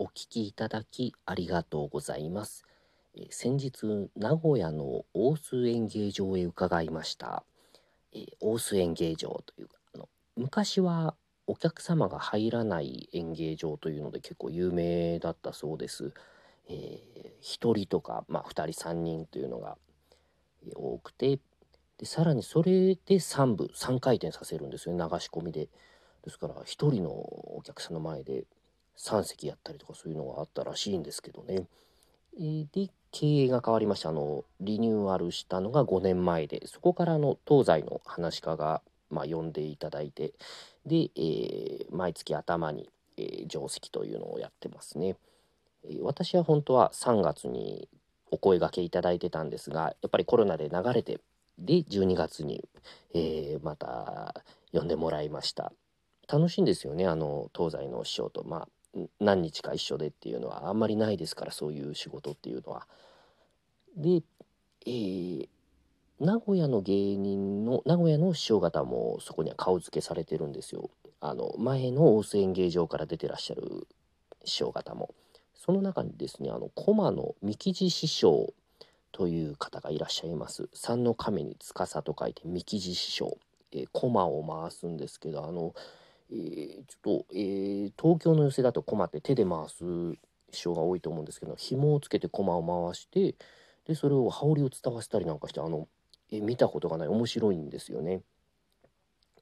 [0.00, 2.64] お聞きいただきありがとうございます。
[3.14, 7.44] え先日、名古屋の大須演芸場へ伺いました。
[8.14, 11.16] え大須演芸場というかあの昔は
[11.46, 16.14] お客様が入らない演芸場というので結構有名だったそうです。
[16.70, 19.76] えー、1人とか、まあ、2人3人というのが
[20.76, 21.40] 多くて
[21.98, 25.68] でさらにそれで3部3回転させるんですよね流し込みで。
[26.22, 28.44] ですから1人のお客さんの前で
[29.00, 31.66] 3席やったりとかそういうのがあったらしいんですけどね。
[32.38, 40.32] えで経営が変わりましたあのリニューアルしたのが5年前でそこからの東西の話し家が、まあ、呼んでいただいて
[40.86, 45.16] で、えー毎月頭に、えー定石というのをやってますね。
[45.84, 47.88] えー私は本当は3月に
[48.30, 51.18] お声掛けいただいてたんですがやっぱりコロナで流れて
[51.58, 52.68] で12月に、
[53.14, 54.34] えーまた
[54.72, 55.72] 呼んでもらいました
[56.28, 58.68] 楽しいんですよねあの東西の師匠とまあ
[59.20, 62.86] 何日か一緒でっていうのはあんまりないですからそういう仕事っていうのは。
[63.96, 64.22] で、
[64.86, 65.48] えー
[66.20, 70.90] 名古屋の芸人の名古屋の師匠方もそこには顔付けされてるんですよ。
[71.18, 73.88] あの前の大須演芸場から出てらっしゃる
[74.44, 75.14] 師匠方も。
[75.54, 78.52] その中にですねあの駒の三木地師匠
[79.12, 80.68] という方がいらっしゃいます。
[80.74, 83.38] 三の亀に司と書いて三木地師匠。
[83.72, 85.74] えー、駒を回すんですけどあの、
[86.32, 89.84] えーちょっと、えー東京の寄せだと駒って手で回す
[90.52, 93.34] 師匠が多いと思うんですけど紐をつけて駒を回して
[93.86, 95.88] でそれを羽織を伝わせたりなんかしてあの、
[96.32, 98.22] えー見たことがない面白いんですよね。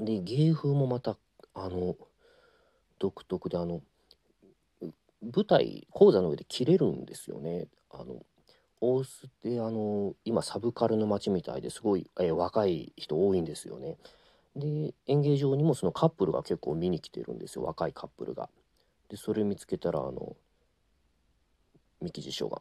[0.00, 1.16] で芸風もまた
[1.54, 1.96] あの
[2.98, 3.80] 独特であの
[5.22, 7.68] 舞台講座の上で切れるんですよね。
[7.90, 8.24] あの
[8.80, 13.96] 大須ってあの今サブカルの街みたいですごい、えー若い人多いんですよね。
[14.56, 18.48] で演芸場にもそのカップルが結構見に来てるんですよ若いカップルが。
[19.08, 20.36] でそれ見つけたらあの
[22.00, 22.60] 三木師匠が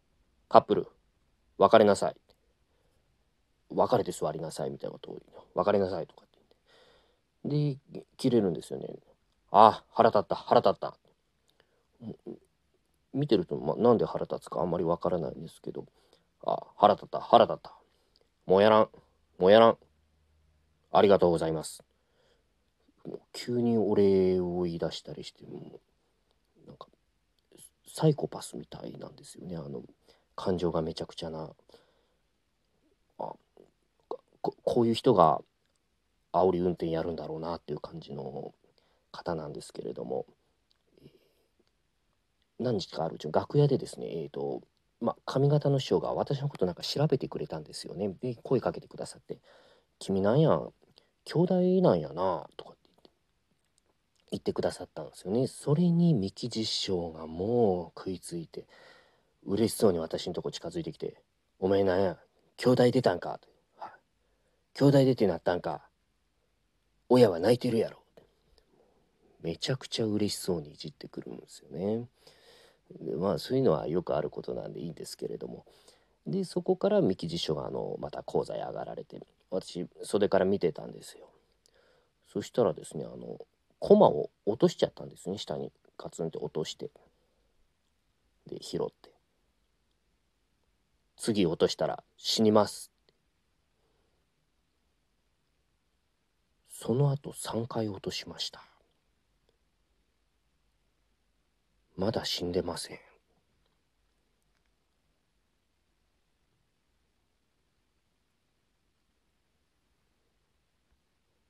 [0.48, 0.88] 「カップル
[1.58, 2.16] 別れなさい」
[3.70, 5.22] 別れて座りなさいみたいなことを
[5.54, 6.38] 別れなさいとかって
[7.44, 8.88] 言ってで切れるんですよね。
[9.52, 10.96] あ腹立った腹立った。
[13.12, 15.84] 見てると、ま、なんで腹立つかあんまりわからないんですけど
[16.44, 17.74] あ腹立った腹立った
[18.46, 18.88] もうやらん
[19.38, 19.78] もうやらん
[20.92, 21.82] ありがとうございます。
[23.32, 25.80] 急にお礼を言い出したりしても
[26.66, 26.88] なんか
[27.86, 29.56] サイコパスみたいなんですよね。
[29.56, 29.82] あの
[30.36, 31.50] 感情がめちゃくちゃな。
[33.18, 33.32] あ
[34.42, 35.40] ここういう人が
[36.32, 38.54] 煽り運転やるんだろうなっていう感じの
[39.12, 40.26] 方なんですけれども。
[42.58, 44.60] 何日かあるうちの楽屋でですねえっ、と
[45.00, 48.10] まあ髪型の師匠が私のことなんか調べてくれたんですよね。
[48.20, 49.38] で声かけてくださって
[49.98, 50.50] 「君なんや？
[51.24, 53.10] 兄弟なんやな」とかって
[54.30, 55.46] 言ってくださったんですよね。
[55.46, 58.66] それに三木実匠がもう食いついて
[59.44, 61.22] 嬉しそうに私のとこ近づいてきて
[61.58, 62.18] 「お前なんや
[62.56, 63.48] 兄弟出たんか」と
[64.74, 65.88] 「兄弟出てなったんか
[67.08, 68.22] 親は泣いてるやろ」って。
[69.42, 72.06] めちゃくちゃ嬉しそうにいじってくるんですよね。
[73.00, 75.64] でまあそういうのはよくあることなんでいいんですけれども
[76.26, 79.20] でそこから三木辞書があのまた講座へ上がられて
[79.50, 81.28] 私袖から見てたんですよ。
[82.32, 83.38] そしたらですねあの
[83.78, 85.72] 駒を落としちゃったんですね下に。
[85.98, 86.90] ガツンって落として。
[88.46, 89.10] で拾って。
[91.16, 92.90] 次落としたら死にます
[96.70, 98.62] その後3回落としました。
[101.98, 103.09] まだ死んでません。